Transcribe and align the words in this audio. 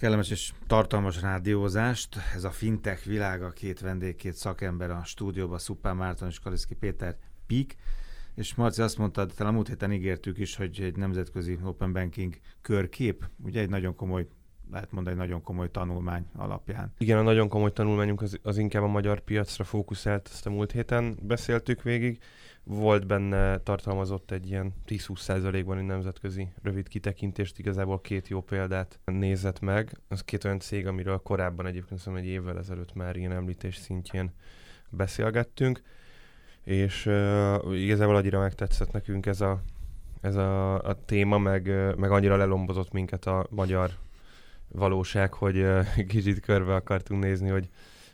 Kellemes 0.00 0.30
és 0.30 0.52
tartalmas 0.66 1.20
rádiózást. 1.20 2.16
Ez 2.34 2.44
a 2.44 2.50
fintech 2.50 3.06
világa, 3.06 3.50
két 3.50 3.80
vendég, 3.80 4.16
két 4.16 4.34
szakember 4.34 4.90
a 4.90 5.04
stúdióban, 5.04 5.58
Szupán 5.58 5.96
Márton 5.96 6.28
és 6.28 6.38
Kaliszki 6.38 6.74
Péter 6.74 7.16
Pík. 7.46 7.76
És 8.34 8.54
Marci 8.54 8.82
azt 8.82 8.98
mondta, 8.98 9.26
talán 9.26 9.54
múlt 9.54 9.68
héten 9.68 9.92
ígértük 9.92 10.38
is, 10.38 10.56
hogy 10.56 10.80
egy 10.80 10.96
nemzetközi 10.96 11.58
open 11.64 11.92
banking 11.92 12.34
körkép, 12.60 13.28
ugye 13.44 13.60
egy 13.60 13.68
nagyon 13.68 13.94
komoly 13.94 14.26
lehet 14.70 14.92
mondani, 14.92 15.16
nagyon 15.16 15.42
komoly 15.42 15.70
tanulmány 15.70 16.26
alapján. 16.36 16.92
Igen, 16.98 17.18
a 17.18 17.22
nagyon 17.22 17.48
komoly 17.48 17.72
tanulmányunk 17.72 18.22
az, 18.22 18.38
az 18.42 18.58
inkább 18.58 18.82
a 18.82 18.86
magyar 18.86 19.20
piacra 19.20 19.64
fókuszált, 19.64 20.28
ezt 20.32 20.46
a 20.46 20.50
múlt 20.50 20.72
héten 20.72 21.18
beszéltük 21.22 21.82
végig 21.82 22.18
volt 22.64 23.06
benne, 23.06 23.58
tartalmazott 23.58 24.30
egy 24.30 24.48
ilyen 24.48 24.72
10-20 24.88 25.18
százalékban 25.18 25.78
egy 25.78 25.84
nemzetközi 25.84 26.48
rövid 26.62 26.88
kitekintést, 26.88 27.58
igazából 27.58 28.00
két 28.00 28.28
jó 28.28 28.40
példát 28.40 28.98
nézett 29.04 29.60
meg. 29.60 29.98
Az 30.08 30.22
két 30.22 30.44
olyan 30.44 30.60
cég, 30.60 30.86
amiről 30.86 31.18
korábban 31.18 31.66
egyébként 31.66 32.00
szóval 32.00 32.20
egy 32.20 32.26
évvel 32.26 32.58
ezelőtt 32.58 32.94
már 32.94 33.16
ilyen 33.16 33.32
említés 33.32 33.76
szintjén 33.76 34.32
beszélgettünk, 34.88 35.82
és 36.64 37.06
uh, 37.06 37.82
igazából 37.82 38.16
annyira 38.16 38.40
megtetszett 38.40 38.92
nekünk 38.92 39.26
ez 39.26 39.40
a, 39.40 39.62
ez 40.20 40.36
a, 40.36 40.82
a 40.82 41.04
téma, 41.04 41.38
meg, 41.38 41.96
meg 41.96 42.10
annyira 42.10 42.36
lelombozott 42.36 42.92
minket 42.92 43.26
a 43.26 43.46
magyar 43.50 43.90
valóság, 44.68 45.32
hogy 45.34 45.58
uh, 45.58 45.86
kicsit 46.08 46.40
körbe 46.40 46.74
akartunk 46.74 47.22
nézni, 47.22 47.48
hogy 47.48 47.68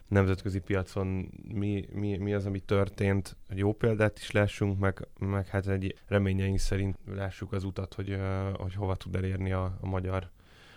nemzetközi 0.09 0.61
piacon 0.61 1.31
mi, 1.53 1.89
mi, 1.93 2.17
mi 2.17 2.35
az, 2.35 2.47
ami 2.47 2.61
történt, 2.61 3.37
jó 3.49 3.73
példát 3.73 4.19
is 4.19 4.31
lássunk, 4.31 4.79
meg, 4.79 5.09
meg 5.19 5.47
hát 5.47 5.69
egy 5.69 5.99
reményeink 6.07 6.59
szerint 6.59 6.99
lássuk 7.15 7.53
az 7.53 7.65
utat, 7.65 7.95
hogy, 7.95 8.19
hogy 8.55 8.75
hova 8.75 8.97
tud 8.97 9.15
elérni 9.15 9.53
a, 9.53 9.79
a 9.81 9.87
magyar 9.87 10.31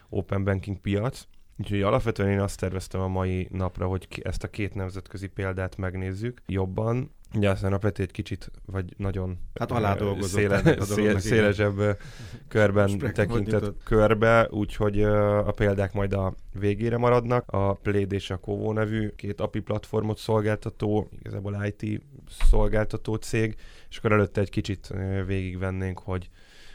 open 0.10 0.44
banking 0.44 0.78
piac. 0.78 1.28
Úgyhogy 1.60 1.82
alapvetően 1.82 2.30
én 2.30 2.40
azt 2.40 2.60
terveztem 2.60 3.02
a 3.02 3.08
mai 3.08 3.48
napra, 3.52 3.88
hogy 3.88 4.08
ezt 4.24 4.44
a 4.44 4.48
két 4.48 4.76
nemzetközi 4.76 5.28
példát 5.28 5.78
megnézzük 5.78 6.42
jobban, 6.48 7.12
Ugye 7.36 7.50
aztán 7.50 7.74
a 7.74 7.78
Peti 7.78 8.02
egy 8.02 8.12
kicsit, 8.12 8.52
vagy 8.66 8.94
nagyon 8.98 9.38
hát 9.56 9.72
alá 9.72 9.98
széle, 10.20 10.82
széle, 10.82 11.20
szélesebb 11.20 12.00
körben 12.48 12.98
tekintett 12.98 13.84
körbe, 13.84 14.48
úgyhogy 14.52 15.04
a 15.04 15.52
példák 15.52 15.94
majd 15.94 16.14
a 16.14 16.34
végére 16.60 16.98
maradnak. 16.98 17.52
A 17.52 17.74
Pléd 17.74 18.12
és 18.12 18.30
a 18.30 18.38
Kovo 18.38 18.74
nevű 18.74 19.10
két 19.16 19.42
API 19.42 19.60
platformot 19.60 20.18
szolgáltató, 20.18 21.10
igazából 21.20 21.66
IT 21.66 22.04
szolgáltató 22.50 23.16
cég, 23.16 23.56
és 23.90 23.98
akkor 23.98 24.12
előtte 24.12 24.42
egy 24.42 24.50
kicsit 24.50 24.94
végigvennénk, 25.26 26.00
hogy 26.00 26.30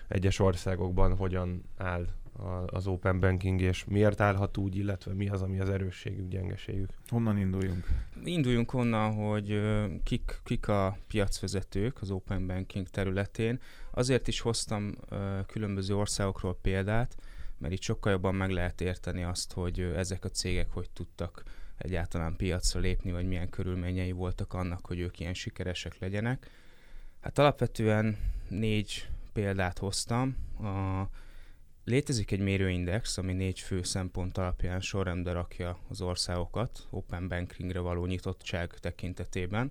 egyes 0.09 0.39
országokban 0.39 1.17
hogyan 1.17 1.65
áll 1.77 2.07
az 2.67 2.87
open 2.87 3.21
banking, 3.21 3.61
és 3.61 3.85
miért 3.85 4.21
állhat 4.21 4.57
úgy, 4.57 4.77
illetve 4.77 5.13
mi 5.13 5.29
az, 5.29 5.43
ami 5.43 5.61
az 5.61 5.69
erősségük, 5.69 6.29
gyengeségük. 6.29 6.91
Honnan 7.09 7.39
induljunk? 7.39 7.89
Induljunk 8.25 8.73
onnan, 8.75 9.15
hogy 9.15 9.61
kik, 10.03 10.41
kik 10.45 10.69
a 10.69 10.99
piacvezetők 11.07 12.01
az 12.01 12.11
open 12.11 12.47
banking 12.47 12.89
területén. 12.89 13.61
Azért 13.91 14.29
is 14.29 14.41
hoztam 14.41 14.95
különböző 15.47 15.97
országokról 15.97 16.59
példát, 16.63 17.17
mert 17.59 17.73
itt 17.73 17.83
sokkal 17.83 18.13
jobban 18.13 18.35
meg 18.35 18.51
lehet 18.51 18.81
érteni 18.81 19.23
azt, 19.23 19.53
hogy 19.53 19.81
ezek 19.81 20.25
a 20.25 20.29
cégek 20.29 20.71
hogy 20.71 20.91
tudtak 20.91 21.43
egyáltalán 21.77 22.37
piacra 22.37 22.81
lépni, 22.81 23.13
vagy 23.13 23.27
milyen 23.27 23.49
körülményei 23.49 24.13
voltak 24.13 24.53
annak, 24.53 24.87
hogy 24.87 24.99
ők 24.99 25.21
ilyen 25.21 25.35
sikeresek 25.35 25.99
legyenek. 25.99 26.51
Hát 27.21 27.39
alapvetően 27.39 28.17
négy 28.49 29.09
példát 29.33 29.79
hoztam. 29.79 30.37
A 30.63 31.09
Létezik 31.87 32.31
egy 32.31 32.41
mérőindex, 32.41 33.19
ami 33.19 33.33
négy 33.33 33.61
fő 33.61 33.83
szempont 33.83 34.39
alapján 34.39 34.81
sorrendbe 34.81 35.33
rakja 35.33 35.79
az 35.89 36.01
országokat 36.01 36.87
open 36.91 37.29
bankingre 37.29 37.79
való 37.79 38.07
nyitottság 38.07 38.79
tekintetében. 38.79 39.71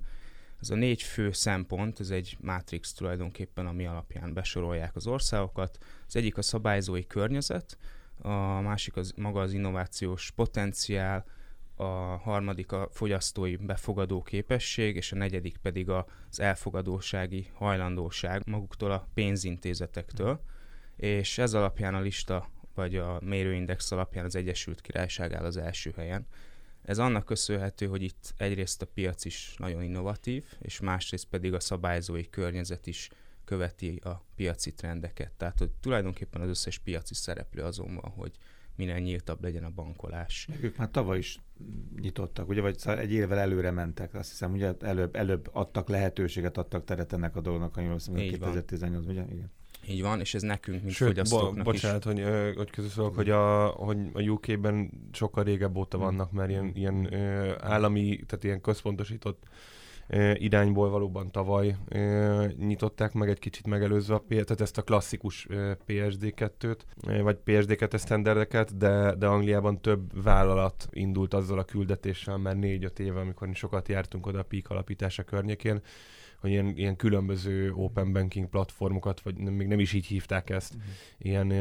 Ez 0.62 0.70
a 0.70 0.76
négy 0.76 1.02
fő 1.02 1.32
szempont, 1.32 2.00
ez 2.00 2.10
egy 2.10 2.38
matrix 2.42 2.94
tulajdonképpen, 2.94 3.68
ami 3.68 3.86
alapján 3.86 4.34
besorolják 4.34 4.96
az 4.96 5.08
országokat. 5.08 5.78
Az 6.08 6.16
egyik 6.16 6.38
a 6.38 6.42
szabályzói 6.42 7.08
környezet, 7.08 7.78
a 8.22 8.62
másik 8.62 8.96
az 8.96 9.14
maga 9.16 9.42
az 9.42 9.54
innovációs 9.54 10.32
potenciál, 10.32 11.26
a 11.76 11.84
harmadik 12.18 12.72
a 12.72 12.90
fogyasztói 12.92 13.56
befogadó 13.56 14.22
képesség, 14.22 14.96
és 14.96 15.12
a 15.12 15.16
negyedik 15.16 15.58
pedig 15.58 15.90
az 15.90 16.40
elfogadósági 16.40 17.50
hajlandóság 17.54 18.42
maguktól 18.46 18.92
a 18.92 19.08
pénzintézetektől 19.14 20.42
és 21.04 21.38
ez 21.38 21.54
alapján 21.54 21.96
a 21.96 22.00
lista, 22.00 22.50
vagy 22.76 22.96
a 22.96 23.20
mérőindex 23.24 23.92
alapján 23.92 24.26
az 24.26 24.36
Egyesült 24.36 24.82
Királyság 24.82 25.34
áll 25.34 25.46
az 25.46 25.58
első 25.58 25.94
helyen. 25.96 26.26
Ez 26.82 26.98
annak 26.98 27.26
köszönhető, 27.26 27.88
hogy 27.88 28.02
itt 28.02 28.34
egyrészt 28.38 28.82
a 28.82 28.86
piac 28.86 29.26
is 29.26 29.56
nagyon 29.58 29.84
innovatív, 29.84 30.46
és 30.60 30.80
másrészt 30.80 31.26
pedig 31.26 31.54
a 31.54 31.60
szabályzói 31.60 32.30
környezet 32.30 32.88
is 32.88 33.10
követi 33.46 33.96
a 34.04 34.26
piaci 34.36 34.74
trendeket. 34.74 35.32
Tehát 35.32 35.60
hogy 35.60 35.70
tulajdonképpen 35.70 36.42
az 36.42 36.50
összes 36.50 36.78
piaci 36.78 37.14
szereplő 37.14 37.62
azon 37.64 37.96
van, 37.96 38.12
hogy 38.12 38.32
minél 38.76 38.98
nyíltabb 38.98 39.44
legyen 39.44 39.64
a 39.64 39.70
bankolás. 39.70 40.48
Ők 40.62 40.78
már 40.78 40.92
tavaly 40.92 41.18
is 41.18 41.40
nyitottak, 42.02 42.50
ugye, 42.50 42.62
vagy 42.62 42.78
egy 42.86 43.12
évvel 43.12 43.40
előre 43.40 43.72
mentek, 43.72 44.14
azt 44.14 44.30
hiszem, 44.30 44.52
ugye 44.52 44.74
előbb, 44.82 45.16
előbb 45.16 45.50
adtak 45.52 45.90
lehetőséget, 45.90 46.58
adtak 46.58 46.84
teret 46.84 47.14
ennek 47.14 47.36
a 47.36 47.42
dolognak, 47.42 47.78
ami 47.78 47.88
2018, 48.30 49.06
ugye? 49.06 49.26
Igen. 49.32 49.52
Így 49.88 50.02
van, 50.02 50.20
és 50.20 50.34
ez 50.34 50.42
nekünk, 50.42 50.82
mint 50.82 50.96
Sőt, 50.96 51.08
fogyasztóknak 51.08 51.54
bo- 51.54 51.64
bocsánat, 51.64 52.06
is. 52.06 52.12
hogy, 52.12 52.56
hogy 52.56 52.70
közösszólok, 52.70 53.16
hogy 53.16 53.30
a, 53.30 53.66
hogy 53.68 53.98
a 54.14 54.22
UK-ben 54.22 54.90
sokkal 55.12 55.44
régebb 55.44 55.78
óta 55.78 55.98
hmm. 55.98 56.06
vannak, 56.06 56.32
mert 56.32 56.50
ilyen, 56.50 56.72
ilyen 56.76 57.14
állami, 57.60 58.20
tehát 58.26 58.44
ilyen 58.44 58.62
központosított 58.62 59.44
irányból 60.34 60.90
valóban 60.90 61.32
tavaly 61.32 61.78
nyitották 62.58 63.14
meg 63.14 63.30
egy 63.30 63.40
kicsit 63.40 63.68
megelőzve 63.68 64.16
a 64.16 64.24
tehát 64.28 64.62
ezt 64.62 64.78
a 64.78 64.82
klasszikus 64.82 65.48
PSD2-t, 65.88 66.78
vagy 67.22 67.38
PSD2 67.46 68.00
standardeket, 68.00 68.78
de, 68.78 69.16
de 69.16 69.28
Angliában 69.28 69.82
több 69.82 70.24
vállalat 70.24 70.88
indult 70.92 71.34
azzal 71.34 71.60
a 71.60 71.64
küldetéssel 71.64 72.38
már 72.38 72.56
négy-öt 72.56 73.00
éve, 73.00 73.20
amikor 73.20 73.50
sokat 73.54 73.88
jártunk 73.88 74.26
oda 74.26 74.40
a 74.40 74.44
PIK 74.44 74.70
alapítása 74.70 75.24
környékén, 75.24 75.82
hogy 76.44 76.52
ilyen, 76.52 76.78
ilyen 76.78 76.96
különböző 76.96 77.74
open 77.74 78.14
banking 78.14 78.50
platformokat, 78.50 79.22
vagy 79.22 79.36
nem, 79.36 79.54
még 79.54 79.68
nem 79.68 79.80
is 79.80 79.94
így 79.94 80.06
hívták 80.06 80.50
ezt, 80.50 80.74
uh-huh. 80.74 80.92
ilyen 81.18 81.52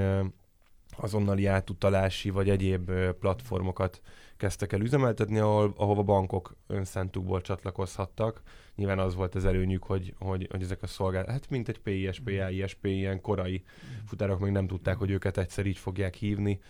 azonnali 0.97 1.47
átutalási 1.47 2.31
vagy 2.31 2.51
egyéb 2.51 2.91
platformokat 3.21 4.01
kezdtek 4.37 4.73
el 4.73 4.81
üzemeltetni, 4.81 5.39
ahol, 5.39 5.73
ahova 5.77 6.03
bankok 6.03 6.57
önszántukból 6.67 7.41
csatlakozhattak. 7.41 8.43
Nyilván 8.75 8.99
az 8.99 9.15
volt 9.15 9.35
az 9.35 9.45
előnyük, 9.45 9.85
hogy, 9.85 10.15
hogy, 10.19 10.49
hogy 10.51 10.63
ezek 10.63 10.83
a 10.83 10.87
szolgálat, 10.87 11.31
hát 11.31 11.51
mint 11.51 11.69
egy 11.69 11.79
PISP, 11.79 12.27
AISP, 12.27 12.87
ilyen 12.87 13.21
korai 13.21 13.63
futárok 14.07 14.41
még 14.41 14.53
nem 14.53 14.67
tudták, 14.67 14.97
hogy 14.97 15.11
őket 15.11 15.39
egyszer 15.39 15.67
így 15.67 15.79
fogják 15.79 16.15
hívni, 16.15 16.61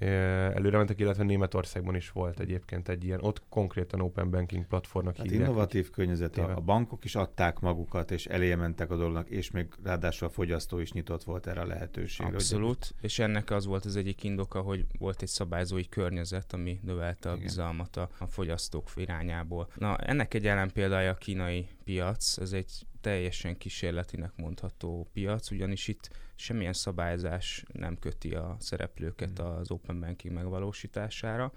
előre 0.00 0.76
mentek, 0.76 1.00
illetve 1.00 1.24
Németországban 1.24 1.94
is 1.94 2.10
volt 2.10 2.40
egyébként 2.40 2.88
egy 2.88 3.04
ilyen, 3.04 3.20
ott 3.22 3.42
konkrétan 3.48 4.00
open 4.00 4.30
banking 4.30 4.66
platformnak 4.66 5.16
hát 5.16 5.26
hívják. 5.26 5.48
innovatív 5.48 5.90
környezet, 5.90 6.36
a, 6.36 6.56
a 6.56 6.60
bankok 6.60 7.04
is 7.04 7.14
adták 7.14 7.60
magukat, 7.60 8.10
és 8.10 8.26
eléje 8.26 8.56
mentek 8.56 8.90
a 8.90 8.96
dolognak, 8.96 9.28
és 9.28 9.50
még 9.50 9.66
ráadásul 9.84 10.28
a 10.28 10.30
fogyasztó 10.30 10.78
is 10.78 10.92
nyitott 10.92 11.24
volt 11.24 11.46
erre 11.46 11.60
a 11.60 11.66
lehetőségre. 11.66 12.32
Abszolút, 12.32 12.84
hogy... 12.84 13.04
és 13.04 13.18
ennek 13.18 13.50
az 13.50 13.66
volt 13.66 13.84
az 13.84 13.96
egyik 13.96 14.22
indoka, 14.22 14.60
hogy 14.60 14.86
volt 14.98 15.22
egy 15.22 15.28
szabályzói 15.28 15.88
környezet, 15.88 16.52
ami 16.52 16.80
növelte 16.82 17.28
a 17.28 17.32
Igen. 17.32 17.44
bizalmat 17.44 17.96
a, 17.96 18.08
a 18.18 18.26
fogyasztók 18.26 18.90
irányából. 18.96 19.68
Na, 19.78 19.96
ennek 19.96 20.34
egy 20.34 20.46
ellenpéldája 20.46 21.10
a 21.10 21.14
kínai 21.14 21.68
piac, 21.84 22.38
ez 22.38 22.52
egy 22.52 22.86
teljesen 23.02 23.56
kísérletinek 23.56 24.32
mondható 24.36 25.08
piac, 25.12 25.50
ugyanis 25.50 25.88
itt 25.88 26.10
semmilyen 26.34 26.72
szabályzás 26.72 27.64
nem 27.72 27.98
köti 27.98 28.34
a 28.34 28.56
szereplőket 28.58 29.38
hmm. 29.38 29.46
az 29.46 29.70
open 29.70 30.00
banking 30.00 30.34
megvalósítására, 30.34 31.52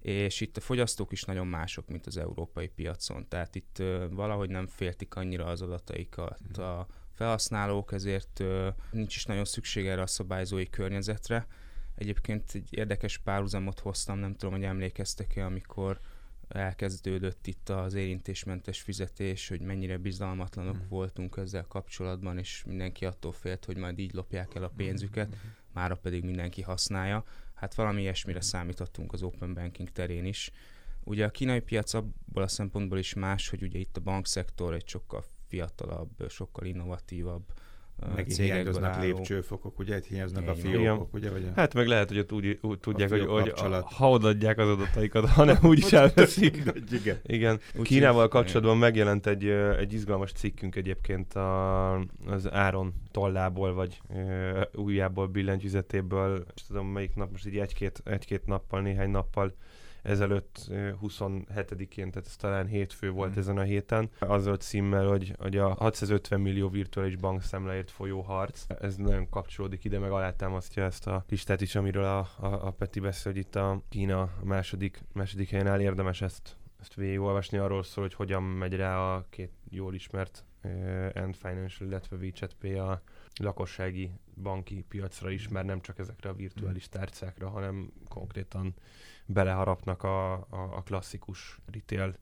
és 0.00 0.40
itt 0.40 0.56
a 0.56 0.60
fogyasztók 0.60 1.12
is 1.12 1.24
nagyon 1.24 1.46
mások, 1.46 1.88
mint 1.88 2.06
az 2.06 2.16
európai 2.16 2.68
piacon. 2.68 3.28
Tehát 3.28 3.54
itt 3.54 3.76
uh, 3.78 4.04
valahogy 4.10 4.50
nem 4.50 4.66
féltik 4.66 5.14
annyira 5.14 5.44
az 5.44 5.62
adataikat 5.62 6.40
hmm. 6.54 6.64
a 6.64 6.86
felhasználók, 7.12 7.92
ezért 7.92 8.40
uh, 8.40 8.66
nincs 8.90 9.16
is 9.16 9.24
nagyon 9.24 9.44
szükség 9.44 9.86
erre 9.86 10.02
a 10.02 10.06
szabályzói 10.06 10.70
környezetre. 10.70 11.46
Egyébként 11.94 12.50
egy 12.54 12.68
érdekes 12.70 13.18
párhuzamot 13.18 13.80
hoztam, 13.80 14.18
nem 14.18 14.36
tudom, 14.36 14.54
hogy 14.54 14.64
emlékeztek-e, 14.64 15.44
amikor 15.44 16.00
elkezdődött 16.48 17.46
itt 17.46 17.68
az 17.68 17.94
érintésmentes 17.94 18.80
fizetés, 18.80 19.48
hogy 19.48 19.60
mennyire 19.60 19.96
bizalmatlanok 19.96 20.76
mm. 20.76 20.88
voltunk 20.88 21.36
ezzel 21.36 21.66
kapcsolatban, 21.68 22.38
és 22.38 22.64
mindenki 22.66 23.04
attól 23.04 23.32
félt, 23.32 23.64
hogy 23.64 23.76
majd 23.76 23.98
így 23.98 24.12
lopják 24.12 24.54
el 24.54 24.62
a 24.62 24.72
pénzüket, 24.76 25.28
mm. 25.28 25.48
mára 25.72 25.96
pedig 25.96 26.24
mindenki 26.24 26.62
használja. 26.62 27.24
Hát 27.54 27.74
valami 27.74 28.00
ilyesmire 28.00 28.40
számítottunk 28.40 29.12
az 29.12 29.22
open 29.22 29.54
banking 29.54 29.90
terén 29.90 30.24
is. 30.24 30.50
Ugye 31.04 31.24
a 31.24 31.30
kínai 31.30 31.60
piac 31.60 31.94
abból 31.94 32.42
a 32.42 32.48
szempontból 32.48 32.98
is 32.98 33.14
más, 33.14 33.48
hogy 33.48 33.62
ugye 33.62 33.78
itt 33.78 33.96
a 33.96 34.00
bankszektor 34.00 34.74
egy 34.74 34.88
sokkal 34.88 35.24
fiatalabb, 35.48 36.24
sokkal 36.28 36.66
innovatívabb 36.66 37.52
meg 38.14 38.26
hiányoznak 38.26 39.00
lépcsőfokok, 39.00 39.78
ugye? 39.78 40.00
Hiányoznak 40.08 40.48
a 40.48 40.54
fiókok, 40.54 41.14
ugye? 41.14 41.30
Vagy 41.30 41.44
a... 41.44 41.52
Hát 41.54 41.74
meg 41.74 41.86
lehet, 41.86 42.08
hogy 42.08 42.18
ott 42.18 42.32
úgy, 42.32 42.58
úgy 42.62 42.78
tudják, 42.78 43.10
hogy, 43.10 43.24
hogy 43.26 43.52
a, 43.56 43.88
ha 43.94 44.10
odaadják 44.10 44.58
az 44.58 44.68
adataikat, 44.68 45.28
hanem 45.38 45.56
úgy 45.62 45.78
is 45.78 45.92
elveszik. 45.92 46.56
igen. 47.00 47.18
igen. 47.22 47.60
Kínával 47.82 48.28
kapcsolatban 48.28 48.76
megjelent 48.76 49.26
egy, 49.26 49.44
egy 49.78 49.92
izgalmas 49.92 50.32
cikkünk 50.32 50.76
egyébként 50.76 51.34
a, 51.34 51.94
az 52.26 52.50
Áron 52.50 52.94
tollából, 53.10 53.74
vagy 53.74 54.00
uh, 54.08 54.62
újjából 54.74 55.26
billentyűzetéből, 55.26 56.46
és 56.54 56.62
tudom 56.66 56.86
melyik 56.86 57.14
nap, 57.14 57.30
most 57.30 57.46
így 57.46 57.58
egy-két, 57.58 58.02
egy-két 58.04 58.46
nappal, 58.46 58.80
néhány 58.80 59.10
nappal 59.10 59.54
ezelőtt 60.06 60.66
27-én, 61.02 62.10
tehát 62.10 62.26
ez 62.26 62.36
talán 62.36 62.66
hétfő 62.66 63.10
volt 63.10 63.34
mm. 63.34 63.38
ezen 63.38 63.58
a 63.58 63.62
héten, 63.62 64.10
azzal 64.18 64.56
címmel, 64.56 65.06
hogy, 65.06 65.34
hogy 65.38 65.56
a 65.56 65.74
650 65.74 66.40
millió 66.40 66.68
virtuális 66.68 67.16
bankszámláért 67.16 67.90
folyó 67.90 68.20
harc, 68.20 68.64
ez 68.80 68.96
nagyon 68.96 69.28
kapcsolódik 69.28 69.84
ide, 69.84 69.98
meg 69.98 70.10
alátámasztja 70.10 70.84
ezt 70.84 71.06
a 71.06 71.24
listát 71.28 71.60
is, 71.60 71.74
amiről 71.74 72.04
a, 72.04 72.18
a, 72.18 72.66
a 72.66 72.70
Peti 72.70 73.00
beszél, 73.00 73.32
hogy 73.32 73.40
itt 73.40 73.56
a 73.56 73.82
Kína 73.88 74.20
a 74.20 74.30
második, 74.44 75.00
második 75.12 75.50
helyen 75.50 75.66
áll, 75.66 75.80
érdemes 75.80 76.22
ezt, 76.22 76.56
ezt 76.80 76.94
végigolvasni, 76.94 77.58
arról 77.58 77.82
szól, 77.82 78.04
hogy 78.04 78.14
hogyan 78.14 78.42
megy 78.42 78.74
rá 78.74 78.98
a 78.98 79.26
két 79.30 79.52
jól 79.70 79.94
ismert 79.94 80.44
uh, 80.62 81.10
End 81.14 81.34
Financial, 81.34 81.88
illetve 81.88 82.16
WeChat 82.16 82.54
Pay 82.54 82.74
a 82.74 83.02
lakossági 83.40 84.10
banki 84.42 84.84
piacra 84.88 85.30
is, 85.30 85.48
mert 85.48 85.66
nem 85.66 85.80
csak 85.80 85.98
ezekre 85.98 86.28
a 86.28 86.34
virtuális 86.34 86.88
tárcákra, 86.88 87.48
hanem 87.48 87.92
konkrétan 88.08 88.74
beleharapnak 89.26 90.02
a, 90.02 90.32
a, 90.32 90.46
a 90.50 90.82
klasszikus 90.82 91.58
retail 91.72 92.16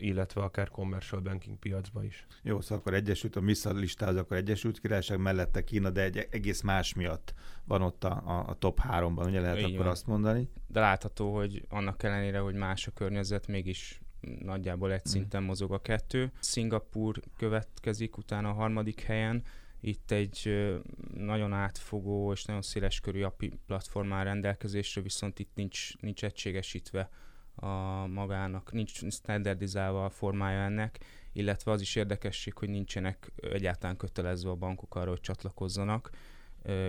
illetve 0.00 0.42
akár 0.42 0.68
commercial 0.68 1.20
banking 1.20 1.58
piacba 1.58 2.04
is. 2.04 2.26
Jó, 2.42 2.60
szóval 2.60 2.78
akkor 2.78 2.94
Egyesült, 2.94 3.36
a 3.36 3.40
MISZA 3.40 3.72
listáz, 3.72 4.16
akkor 4.16 4.36
Egyesült 4.36 4.80
Királyság 4.80 5.18
mellette 5.18 5.64
Kína, 5.64 5.90
de 5.90 6.02
egy 6.02 6.28
egész 6.30 6.60
más 6.60 6.94
miatt 6.94 7.34
van 7.64 7.82
ott 7.82 8.04
a, 8.04 8.44
a, 8.48 8.54
top 8.54 8.78
háromban, 8.78 9.26
ugye 9.26 9.40
lehet 9.40 9.58
Így 9.58 9.64
akkor 9.64 9.78
van. 9.78 9.86
azt 9.86 10.06
mondani? 10.06 10.48
De 10.66 10.80
látható, 10.80 11.34
hogy 11.34 11.66
annak 11.68 12.02
ellenére, 12.02 12.38
hogy 12.38 12.54
más 12.54 12.86
a 12.86 12.90
környezet, 12.90 13.46
mégis 13.46 14.00
nagyjából 14.20 14.92
egy 14.92 15.02
hmm. 15.02 15.10
szinten 15.10 15.42
mozog 15.42 15.72
a 15.72 15.80
kettő. 15.80 16.32
Szingapur 16.38 17.20
következik 17.36 18.16
utána 18.16 18.48
a 18.48 18.52
harmadik 18.52 19.00
helyen, 19.00 19.42
itt 19.80 20.10
egy 20.10 20.68
nagyon 21.14 21.52
átfogó 21.52 22.32
és 22.32 22.44
nagyon 22.44 22.62
széles 22.62 23.00
körű 23.00 23.22
API 23.22 23.52
platform 23.66 24.12
áll 24.12 24.24
rendelkezésre, 24.24 25.00
viszont 25.00 25.38
itt 25.38 25.50
nincs, 25.54 25.96
nincs 26.00 26.24
egységesítve 26.24 27.10
a 27.54 28.06
magának, 28.06 28.72
nincs 28.72 29.08
standardizálva 29.08 30.04
a 30.04 30.10
formája 30.10 30.60
ennek, 30.60 30.98
illetve 31.32 31.70
az 31.70 31.80
is 31.80 31.96
érdekesség, 31.96 32.54
hogy 32.54 32.68
nincsenek 32.68 33.32
egyáltalán 33.36 33.96
kötelezve 33.96 34.50
a 34.50 34.54
bankok 34.54 34.94
arra, 34.94 35.10
hogy 35.10 35.20
csatlakozzanak. 35.20 36.10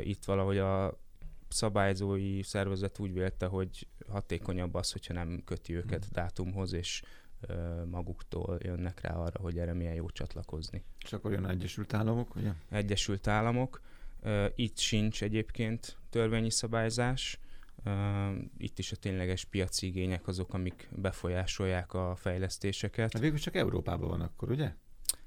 Itt 0.01 0.25
valahogy 0.25 0.57
a 0.57 0.99
szabályzói 1.47 2.43
szervezet 2.43 2.99
úgy 2.99 3.13
vélte, 3.13 3.45
hogy 3.45 3.87
hatékonyabb 4.07 4.73
az, 4.73 4.91
hogyha 4.91 5.13
nem 5.13 5.41
köti 5.45 5.75
őket 5.75 6.03
hmm. 6.03 6.13
dátumhoz, 6.13 6.73
és 6.73 7.01
maguktól 7.89 8.57
jönnek 8.61 9.01
rá 9.01 9.13
arra, 9.13 9.41
hogy 9.41 9.57
erre 9.57 9.73
milyen 9.73 9.93
jó 9.93 10.09
csatlakozni. 10.09 10.83
És 11.03 11.13
akkor 11.13 11.31
jön 11.31 11.47
Egyesült 11.47 11.93
Államok, 11.93 12.35
ugye? 12.35 12.51
Egyesült 12.69 13.27
Államok. 13.27 13.81
Itt 14.55 14.77
sincs 14.77 15.23
egyébként 15.23 15.97
törvényi 16.09 16.51
szabályzás. 16.51 17.39
Itt 18.57 18.79
is 18.79 18.91
a 18.91 18.95
tényleges 18.95 19.45
piaci 19.45 19.87
igények 19.87 20.27
azok, 20.27 20.53
amik 20.53 20.89
befolyásolják 20.95 21.93
a 21.93 22.15
fejlesztéseket. 22.15 23.13
Hát 23.13 23.21
végül 23.21 23.37
csak 23.37 23.55
Európában 23.55 24.09
van 24.09 24.21
akkor, 24.21 24.51
ugye? 24.51 24.73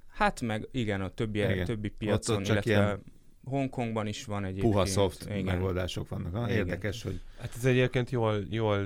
Hát 0.09 0.41
meg 0.41 0.69
igen, 0.71 1.01
a 1.01 1.09
többi, 1.09 1.39
igen. 1.39 1.65
többi 1.65 1.89
piacon, 1.89 2.37
ott, 2.37 2.43
ott 2.43 2.49
illetve 2.49 2.71
ilyen 2.71 3.03
Hongkongban 3.45 4.07
is 4.07 4.25
van 4.25 4.45
egy 4.45 4.59
Puha 4.59 4.85
soft 4.85 5.25
igen. 5.25 5.45
megoldások 5.45 6.09
vannak. 6.09 6.35
Ha? 6.35 6.51
Érdekes, 6.51 7.03
hogy... 7.03 7.21
Hát 7.39 7.53
ez 7.57 7.65
egyébként 7.65 8.11
jól, 8.11 8.45
jól 8.51 8.79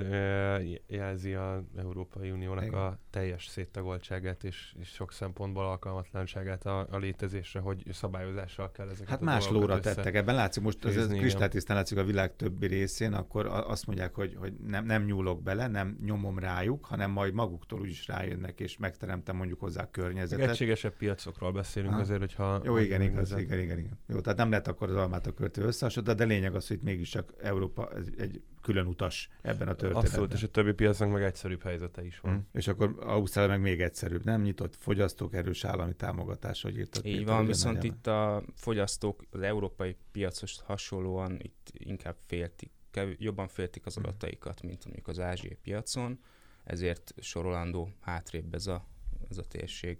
jelzi 0.87 1.33
az 1.33 1.61
Európai 1.77 2.31
Uniónak 2.31 2.65
igen. 2.65 2.79
a 2.79 2.97
teljes 3.09 3.47
széttagoltságát 3.47 4.43
és, 4.43 4.75
és 4.79 4.87
sok 4.87 5.11
szempontból 5.11 5.65
alkalmatlanságát 5.65 6.65
a, 6.65 6.87
a 6.91 6.97
létezésre, 6.97 7.59
hogy 7.59 7.83
szabályozással 7.91 8.71
kell 8.71 8.87
ezeket 8.87 9.09
Hát 9.09 9.21
más 9.21 9.49
lóra 9.49 9.79
tettek. 9.79 10.15
Ebben 10.15 10.35
látszik, 10.35 10.63
most 10.63 10.85
ez, 10.85 10.97
ez 10.97 11.07
kristálytisztán 11.07 11.77
látszik 11.77 11.97
a 11.97 12.03
világ 12.03 12.35
többi 12.35 12.67
részén, 12.67 13.13
akkor 13.13 13.45
azt 13.45 13.85
mondják, 13.85 14.15
hogy, 14.15 14.35
hogy 14.39 14.53
nem, 14.67 14.85
nem 14.85 15.03
nyúlok 15.03 15.43
bele, 15.43 15.67
nem 15.67 15.97
nyomom 16.05 16.39
rájuk, 16.39 16.85
hanem 16.85 17.11
majd 17.11 17.33
maguktól 17.33 17.79
úgyis 17.79 18.07
rájönnek, 18.07 18.59
és 18.59 18.77
megteremtem 18.77 19.35
mondjuk 19.35 19.59
hozzá 19.59 19.81
a 19.81 19.91
környezetet. 19.91 20.49
Egységesebb 20.49 20.93
piacokról 20.97 21.51
beszélünk 21.51 21.93
ha. 21.93 21.99
azért, 21.99 22.19
hogyha... 22.19 22.61
Jó, 22.63 22.77
igen, 22.77 23.01
igaz, 23.01 23.31
igen, 23.37 23.59
igen, 23.59 23.77
igen. 23.77 23.99
Jó, 24.07 24.19
tehát 24.19 24.37
nem 24.37 24.46
nem 24.49 24.59
lehet 24.59 24.75
akkor 24.75 24.89
az 24.89 24.95
almát 24.95 25.27
a 25.27 25.33
körtő 25.33 25.61
összehasonlítani, 25.61 26.17
de 26.17 26.25
lényeg 26.25 26.55
az, 26.55 26.67
hogy 26.67 26.79
mégiscsak 26.81 27.33
Európa 27.41 27.89
egy 28.17 28.41
külön 28.61 28.85
utas 28.85 29.29
ebben 29.41 29.67
a 29.67 29.75
történetben. 29.75 30.03
Abszolút, 30.03 30.33
és 30.33 30.43
a 30.43 30.47
többi 30.47 30.73
piacnak 30.73 31.11
meg 31.11 31.23
egyszerűbb 31.23 31.63
helyzete 31.63 32.05
is 32.05 32.19
van. 32.19 32.33
Mm. 32.33 32.37
És 32.53 32.67
akkor 32.67 32.95
Ausztrália 32.99 33.51
meg 33.51 33.61
még 33.61 33.81
egyszerűbb, 33.81 34.23
nem 34.23 34.41
nyitott 34.41 34.75
fogyasztók 34.75 35.33
erős 35.33 35.63
állami 35.63 35.93
támogatás, 35.95 36.61
hogy 36.61 36.77
írtad. 36.77 37.05
Így 37.05 37.25
van, 37.25 37.45
viszont 37.45 37.83
itt 37.83 38.07
a 38.07 38.43
fogyasztók 38.55 39.25
az 39.29 39.41
európai 39.41 39.95
piacos 40.11 40.61
hasonlóan 40.63 41.39
itt 41.41 41.71
inkább 41.73 42.15
féltik, 42.25 42.71
jobban 43.17 43.47
féltik 43.47 43.85
az 43.85 43.99
mm. 43.99 44.03
adataikat, 44.03 44.61
mint 44.61 44.85
mondjuk 44.85 45.07
az 45.07 45.19
ázsiai 45.19 45.57
piacon, 45.61 46.19
ezért 46.63 47.13
sorolandó 47.19 47.89
hátrébb 47.99 48.53
ez 48.53 48.67
a, 48.67 48.87
ez 49.29 49.37
a 49.37 49.43
térség. 49.43 49.99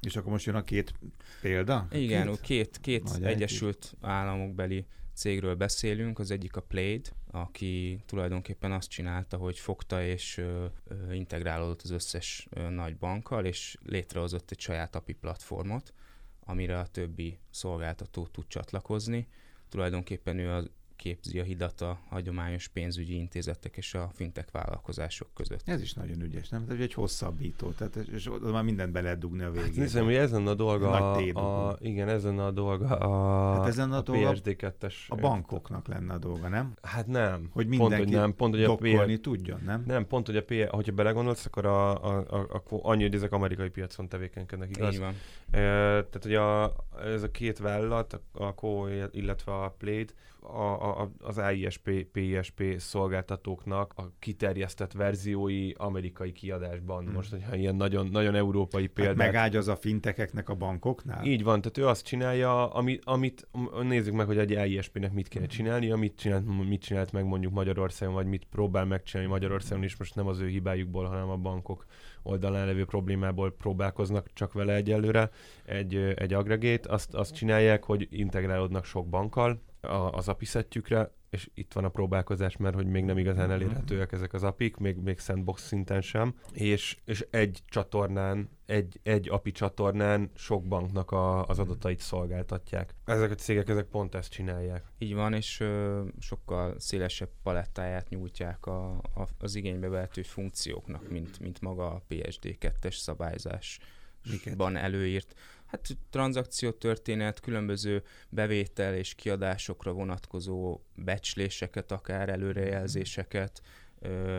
És 0.00 0.16
akkor 0.16 0.32
most 0.32 0.46
jön 0.46 0.54
a 0.54 0.62
két 0.64 0.94
példa? 1.40 1.86
Igen, 1.90 2.26
két, 2.26 2.40
két, 2.40 2.78
két 2.80 3.24
Egyesült 3.24 3.96
Államokbeli 4.00 4.86
cégről 5.14 5.54
beszélünk. 5.54 6.18
Az 6.18 6.30
egyik 6.30 6.56
a 6.56 6.60
Plaid, 6.60 7.12
aki 7.30 8.02
tulajdonképpen 8.06 8.72
azt 8.72 8.88
csinálta, 8.88 9.36
hogy 9.36 9.58
fogta 9.58 10.02
és 10.02 10.36
ö, 10.38 10.64
ö, 10.84 11.12
integrálódott 11.12 11.82
az 11.82 11.90
összes 11.90 12.46
ö, 12.50 12.68
nagy 12.68 12.96
bankkal, 12.96 13.44
és 13.44 13.76
létrehozott 13.84 14.50
egy 14.50 14.60
saját 14.60 14.94
API 14.96 15.12
platformot, 15.12 15.92
amire 16.40 16.78
a 16.78 16.86
többi 16.86 17.38
szolgáltató 17.50 18.26
tud 18.26 18.46
csatlakozni. 18.46 19.28
Tulajdonképpen 19.68 20.38
ő 20.38 20.50
az 20.50 20.70
képzi 20.98 21.38
a 21.38 21.42
hidat 21.42 21.80
a 21.80 21.98
hagyományos 22.08 22.68
pénzügyi 22.68 23.16
intézetek 23.16 23.76
és 23.76 23.94
a 23.94 24.10
fintek 24.14 24.50
vállalkozások 24.50 25.28
között. 25.34 25.62
Ez 25.64 25.82
is 25.82 25.92
nagyon 25.92 26.20
ügyes, 26.20 26.48
nem? 26.48 26.64
Ez 26.68 26.78
egy 26.80 26.94
hosszabbító, 26.94 27.70
tehát 27.70 27.96
és 27.96 28.30
oda 28.30 28.50
már 28.50 28.62
mindent 28.62 28.92
be 28.92 29.00
lehet 29.00 29.18
dugni 29.18 29.42
a 29.42 29.50
végén. 29.50 29.66
Hát 29.66 29.76
nézem, 29.76 30.04
hogy 30.04 30.14
ezen 30.14 30.46
a 30.46 30.54
dolga 30.54 30.90
a, 30.90 31.68
a, 31.68 31.76
igen, 31.80 32.08
ezen 32.08 32.38
a 32.38 32.50
dolga 32.50 32.86
a, 32.86 33.54
hát 33.54 33.66
ezen 33.66 33.92
a, 33.92 33.96
a 33.96 34.00
dolga 34.00 34.32
PSD2-es. 34.34 34.94
A 35.08 35.14
bankoknak 35.14 35.86
lenne 35.86 36.12
a 36.12 36.18
dolga, 36.18 36.48
nem? 36.48 36.74
Hát 36.82 37.06
nem. 37.06 37.48
Hogy 37.52 37.66
mindenki 37.66 37.94
pont, 37.94 38.08
hogy 38.08 38.20
nem, 38.20 38.34
pont, 38.34 38.54
hogy 38.54 38.64
a 38.64 38.74
PR, 38.74 39.20
tudjon, 39.20 39.60
nem? 39.64 39.84
Nem, 39.86 40.06
pont, 40.06 40.26
hogy 40.26 40.36
a 40.36 40.44
PR, 40.44 40.68
hogyha 40.68 40.92
belegondolsz, 40.92 41.46
akkor 41.46 41.66
a, 41.66 42.04
a, 42.04 42.24
a, 42.28 42.36
a, 42.36 42.62
annyi, 42.68 43.02
hogy 43.02 43.14
ezek 43.14 43.32
amerikai 43.32 43.68
piacon 43.68 44.08
tevékenykednek, 44.08 44.76
igaz? 44.76 44.92
Így 44.94 45.00
van. 45.00 45.14
E, 45.50 45.60
tehát, 45.90 46.22
hogy 46.22 46.34
a, 46.34 46.74
ez 47.04 47.22
a 47.22 47.30
két 47.30 47.58
vállalat, 47.58 48.20
a 48.32 48.54
Co, 48.54 48.86
illetve 49.10 49.52
a 49.52 49.74
Plate, 49.78 50.12
a, 50.54 51.00
a, 51.00 51.10
az 51.20 51.38
AISP, 51.38 51.90
PISP 52.12 52.62
szolgáltatóknak 52.76 53.92
a 53.96 54.02
kiterjesztett 54.18 54.92
verziói 54.92 55.72
amerikai 55.76 56.32
kiadásban. 56.32 57.04
Hmm. 57.04 57.12
Most, 57.12 57.30
hogyha 57.30 57.56
ilyen 57.56 57.74
nagyon, 57.74 58.06
nagyon 58.06 58.34
európai 58.34 58.86
példát... 58.86 59.16
Hát 59.16 59.32
megágyaz 59.32 59.68
a 59.68 59.76
fintekeknek 59.76 60.48
a 60.48 60.54
bankoknál? 60.54 61.24
Így 61.24 61.42
van, 61.42 61.60
tehát 61.60 61.78
ő 61.78 61.86
azt 61.86 62.04
csinálja, 62.04 62.72
ami, 62.72 62.98
amit 63.02 63.48
nézzük 63.82 64.14
meg, 64.14 64.26
hogy 64.26 64.38
egy 64.38 64.52
AISP-nek 64.52 65.12
mit 65.12 65.28
kéne 65.28 65.44
hmm. 65.44 65.54
csinálni, 65.54 65.90
amit 65.90 66.16
csinált, 66.16 66.68
mit 66.68 66.82
csinált 66.82 67.12
meg 67.12 67.24
mondjuk 67.24 67.52
Magyarországon, 67.52 68.14
vagy 68.14 68.26
mit 68.26 68.46
próbál 68.50 68.84
megcsinálni 68.84 69.32
Magyarországon 69.32 69.84
is, 69.84 69.96
most 69.96 70.14
nem 70.14 70.26
az 70.26 70.40
ő 70.40 70.48
hibájukból, 70.48 71.04
hanem 71.04 71.28
a 71.28 71.36
bankok 71.36 71.86
oldalán 72.22 72.66
levő 72.66 72.84
problémából 72.84 73.52
próbálkoznak 73.52 74.32
csak 74.32 74.52
vele 74.52 74.74
egyelőre. 74.74 75.30
Egy, 75.64 75.94
egy 75.94 76.32
agregét, 76.32 76.86
azt, 76.86 77.14
azt 77.14 77.34
csinálják, 77.34 77.84
hogy 77.84 78.08
integrálódnak 78.10 78.84
sok 78.84 79.08
bankkal, 79.08 79.60
a, 79.80 80.10
az 80.10 80.28
apiszettjükre, 80.28 81.12
és 81.30 81.50
itt 81.54 81.72
van 81.72 81.84
a 81.84 81.88
próbálkozás, 81.88 82.56
mert 82.56 82.74
hogy 82.74 82.86
még 82.86 83.04
nem 83.04 83.18
igazán 83.18 83.50
elérhetőek 83.50 84.12
ezek 84.12 84.32
az 84.32 84.42
apik, 84.42 84.76
még, 84.76 84.96
még 84.96 85.18
sandbox 85.18 85.66
szinten 85.66 86.00
sem, 86.00 86.34
és, 86.52 86.96
és 87.04 87.26
egy 87.30 87.62
csatornán, 87.66 88.50
egy, 88.66 89.00
egy 89.02 89.28
API 89.28 89.50
csatornán 89.50 90.30
sok 90.34 90.64
banknak 90.64 91.10
a, 91.10 91.46
az 91.46 91.58
adatait 91.58 92.00
szolgáltatják. 92.00 92.94
Ezek 93.04 93.30
a 93.30 93.34
cégek, 93.34 93.68
ezek 93.68 93.86
pont 93.86 94.14
ezt 94.14 94.30
csinálják. 94.30 94.84
Így 94.98 95.14
van, 95.14 95.32
és 95.32 95.60
ö, 95.60 96.02
sokkal 96.18 96.74
szélesebb 96.78 97.30
palettáját 97.42 98.08
nyújtják 98.08 98.66
a, 98.66 98.92
a, 98.96 99.26
az 99.38 99.54
igénybe 99.54 99.88
vehető 99.88 100.22
funkcióknak, 100.22 101.10
mint, 101.10 101.40
mint 101.40 101.60
maga 101.60 101.90
a 101.90 102.02
PSD2-es 102.10 102.96
szabályzásban 102.96 104.76
előírt 104.76 105.34
hát 105.68 105.96
tranzakciótörténet, 106.10 107.40
különböző 107.40 108.02
bevétel 108.28 108.94
és 108.94 109.14
kiadásokra 109.14 109.92
vonatkozó 109.92 110.80
becsléseket, 110.94 111.92
akár 111.92 112.28
előrejelzéseket, 112.28 113.62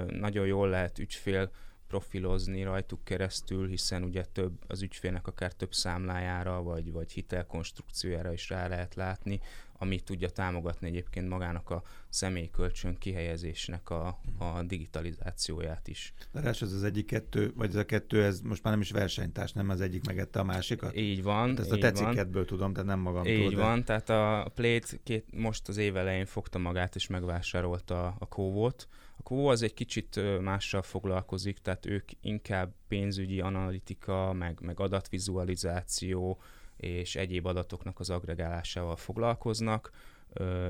nagyon 0.08 0.46
jól 0.46 0.70
lehet 0.70 1.00
ügyfél 1.00 1.52
profilozni 1.90 2.64
rajtuk 2.64 3.04
keresztül, 3.04 3.68
hiszen 3.68 4.04
ugye 4.04 4.26
több 4.26 4.54
az 4.68 4.82
ügyfélnek 4.82 5.28
akár 5.28 5.54
több 5.54 5.74
számlájára, 5.74 6.62
vagy, 6.62 6.92
vagy 6.92 7.12
hitelkonstrukciójára 7.12 8.34
is 8.34 8.50
rá 8.50 8.68
lehet 8.68 8.96
látni, 8.96 9.40
ami 9.82 10.00
tudja 10.00 10.30
támogatni 10.30 10.88
egyébként 10.88 11.30
magának 11.30 11.70
a 11.70 11.84
személyi 12.10 12.50
kölcsön 12.50 12.98
kihelyezésnek 12.98 13.90
a, 13.90 14.20
a 14.38 14.64
digitalizációját 14.64 15.88
is. 15.88 16.14
De 16.32 16.42
ez 16.42 16.62
az 16.62 16.84
egyik 16.84 17.06
kettő, 17.06 17.54
vagy 17.56 17.70
ez 17.70 17.76
a 17.76 17.86
kettő, 17.86 18.24
ez 18.24 18.42
most 18.42 18.64
már 18.64 18.74
nem 18.74 18.82
is 18.82 18.92
versenytárs, 18.92 19.52
nem 19.52 19.70
az 19.70 19.82
egyik 19.82 20.06
megette 20.06 20.40
a 20.40 20.44
másikat? 20.44 20.96
Így 20.96 21.24
van. 21.24 21.50
Hát 21.50 21.60
ezt 21.60 21.72
a 21.72 21.78
tetszikedből 21.78 22.46
tudom, 22.46 22.74
tehát 22.74 22.88
nem 22.88 23.00
magam 23.00 23.26
Így 23.26 23.56
de... 23.56 23.62
van, 23.62 23.84
tehát 23.84 24.10
a 24.10 24.52
Plate 24.56 24.98
két, 25.04 25.26
most 25.34 25.68
az 25.68 25.78
év 25.78 25.98
elején 25.98 26.26
fogta 26.26 26.58
magát 26.58 26.96
és 26.96 27.08
megvásárolta 27.08 28.16
a 28.20 28.26
Kóvót. 28.26 28.88
A 29.20 29.24
Kóvó 29.24 29.48
az 29.48 29.62
egy 29.62 29.74
kicsit 29.74 30.40
mással 30.42 30.82
foglalkozik, 30.82 31.60
tehát 31.60 31.86
ők 31.86 32.10
inkább 32.22 32.74
pénzügyi 32.88 33.42
analitika, 33.42 34.34
meg, 34.34 34.60
meg 34.62 34.80
adatvizualizáció, 34.80 36.42
és 36.78 37.16
egyéb 37.16 37.46
adatoknak 37.46 38.00
az 38.00 38.10
agregálásával 38.10 38.96
foglalkoznak, 38.96 39.92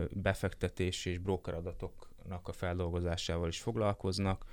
befektetés 0.10 1.06
és 1.06 1.18
broker 1.18 1.54
adatoknak 1.54 2.48
a 2.48 2.52
feldolgozásával 2.52 3.48
is 3.48 3.60
foglalkoznak, 3.60 4.46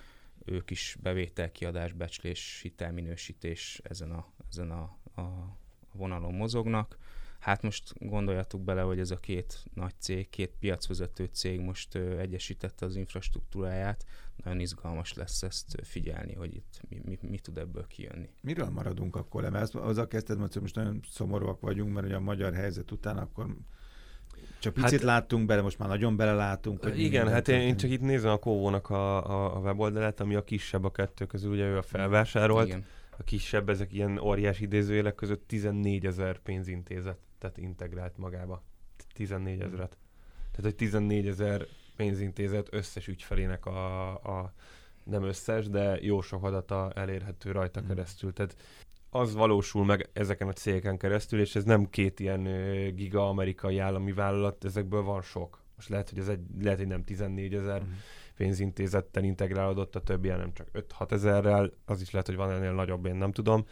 ők 0.45 0.71
is 0.71 0.97
bevétel, 1.03 1.53
kiadás, 1.53 1.93
becslés, 1.93 2.59
hitelminősítés 2.63 3.81
ezen 3.85 4.11
a, 4.11 4.27
ezen 4.49 4.71
a, 4.71 4.83
a 5.21 5.57
vonalon 5.93 6.35
mozognak. 6.35 6.99
Hát 7.47 7.63
most 7.63 7.93
gondoljatok 7.99 8.61
bele, 8.61 8.81
hogy 8.81 8.99
ez 8.99 9.11
a 9.11 9.17
két 9.17 9.65
nagy 9.75 9.95
cég, 9.99 10.29
két 10.31 10.53
piacvezető 10.59 11.29
cég 11.33 11.61
most 11.61 11.95
ö, 11.95 12.19
egyesítette 12.19 12.87
az 12.87 12.97
infrastruktúráját. 12.97 14.05
Nagyon 14.45 14.61
izgalmas 14.61 15.15
lesz 15.15 15.43
ezt 15.43 15.77
figyelni, 15.83 16.35
hogy 16.35 16.55
itt 16.55 16.81
mi, 16.89 17.01
mi, 17.05 17.19
mi 17.21 17.39
tud 17.39 17.59
ebből 17.59 17.87
kijönni. 17.87 18.29
Miről 18.43 18.69
maradunk 18.69 19.17
akkor? 19.17 19.51
Mert 19.51 19.75
azzal 19.75 20.07
kezdted, 20.07 20.39
hogy 20.39 20.61
most 20.61 20.75
nagyon 20.75 21.01
szomorúak 21.11 21.61
vagyunk, 21.61 21.95
mert 21.95 22.07
ugye 22.07 22.15
a 22.17 22.21
magyar 22.21 22.55
helyzet 22.55 22.91
után 22.91 23.17
akkor 23.17 23.57
csak 24.59 24.75
picit 24.75 24.91
hát, 24.91 25.03
láttunk 25.03 25.47
bele, 25.47 25.63
most 25.63 25.79
már 25.79 25.89
nagyon 25.89 26.17
belelátunk. 26.17 26.83
Hogy 26.83 27.01
igen, 27.01 27.29
hát 27.29 27.49
én, 27.49 27.61
én 27.61 27.77
csak 27.77 27.91
itt 27.91 28.01
nézem 28.01 28.31
a 28.31 28.37
Kóvónak 28.37 28.91
a, 28.91 29.31
a, 29.31 29.57
a 29.57 29.61
weboldalát, 29.61 30.21
ami 30.21 30.35
a 30.35 30.45
kisebb 30.45 30.85
a 30.85 30.91
kettő 30.91 31.27
közül, 31.27 31.53
ugye 31.53 31.65
ő 31.65 31.77
a 31.77 31.83
felvásárolt. 31.83 32.67
Igen. 32.67 32.85
A 33.19 33.23
kisebb, 33.23 33.69
ezek 33.69 33.93
ilyen 33.93 34.19
óriás 34.19 34.61
idézőjelek 34.61 35.15
között 35.15 35.47
14 35.47 36.07
ezer 36.07 36.39
pénzintézet 36.39 37.19
tehát 37.39 37.59
integrált 37.59 38.17
magába. 38.17 38.63
14 39.15 39.55
hmm. 39.55 39.67
ezeret. 39.67 39.99
Tehát, 40.51 40.71
hogy 40.71 40.75
14 40.75 41.27
ezer 41.27 41.67
pénzintézet 41.97 42.69
összes 42.71 43.09
ügyfelének 43.09 43.67
a, 43.67 44.09
a 44.15 44.53
nem 45.05 45.23
összes, 45.23 45.69
de 45.69 45.99
jó 46.01 46.21
sok 46.21 46.45
adata 46.45 46.93
elérhető 46.95 47.53
rajta 47.53 47.81
mm. 47.81 47.87
keresztül. 47.87 48.33
Tehát 48.33 48.57
az 49.11 49.35
valósul 49.35 49.85
meg 49.85 50.09
ezeken 50.13 50.49
a 50.49 50.53
cégeken 50.53 50.97
keresztül, 50.97 51.41
és 51.41 51.57
ez 51.57 51.65
nem 51.65 51.91
két 51.91 52.21
ilyen 52.21 52.43
giga 52.95 53.29
amerikai 53.29 53.79
állami 53.79 54.13
vállalat, 54.13 54.65
ezekből 54.65 55.03
van 55.03 55.23
sok. 55.23 55.63
Most 55.77 55.89
lehet, 55.89 56.09
hogy 56.09 56.19
ez 56.19 56.29
egy, 56.29 56.41
lehet, 56.61 56.79
hogy 56.79 56.87
nem 56.87 57.05
14 57.05 57.55
ezer 57.55 57.83
mm. 57.83 57.93
Pénzintézettel 58.37 59.25
integrálódott, 59.25 59.97
a 59.97 60.01
többi 60.01 60.29
nem 60.29 60.53
csak 60.53 60.69
5-6 60.99 61.13
ezerrel, 61.13 61.73
az 61.85 62.01
is 62.01 62.11
lehet, 62.11 62.27
hogy 62.27 62.37
van 62.37 62.51
ennél 62.51 62.73
nagyobb, 62.73 63.07
én 63.07 63.15
nem 63.15 63.33
tudom. 63.33 63.65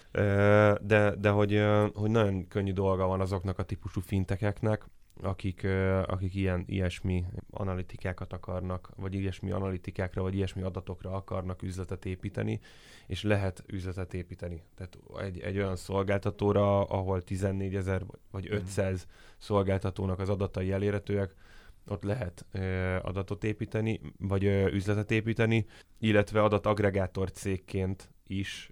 De, 0.80 1.14
de 1.18 1.28
hogy, 1.30 1.62
hogy 1.94 2.10
nagyon 2.10 2.48
könnyű 2.48 2.72
dolga 2.72 3.06
van 3.06 3.20
azoknak 3.20 3.58
a 3.58 3.62
típusú 3.62 4.00
fintekeknek, 4.00 4.86
akik, 5.22 5.66
akik 6.06 6.34
ilyen, 6.34 6.64
ilyesmi 6.66 7.24
analitikákat 7.50 8.32
akarnak, 8.32 8.90
vagy 8.96 9.14
ilyesmi 9.14 9.50
analitikákra, 9.50 10.22
vagy 10.22 10.34
ilyesmi 10.34 10.62
adatokra 10.62 11.12
akarnak 11.12 11.62
üzletet 11.62 12.04
építeni, 12.04 12.60
és 13.06 13.22
lehet 13.22 13.64
üzletet 13.66 14.14
építeni. 14.14 14.62
Tehát 14.74 14.98
egy, 15.24 15.40
egy 15.40 15.56
olyan 15.56 15.76
szolgáltatóra, 15.76 16.84
ahol 16.84 17.22
14 17.22 17.74
ezer 17.74 18.02
vagy 18.30 18.46
500 18.50 19.06
mm. 19.06 19.10
szolgáltatónak 19.38 20.18
az 20.18 20.28
adatai 20.28 20.72
elérhetőek, 20.72 21.34
ott 21.86 22.02
lehet 22.02 22.46
ö, 22.52 22.96
adatot 23.02 23.44
építeni, 23.44 24.00
vagy 24.18 24.44
ö, 24.44 24.66
üzletet 24.66 25.10
építeni, 25.10 25.66
illetve 25.98 26.42
adaagregátor 26.42 27.30
cégként 27.30 28.13
is, 28.26 28.70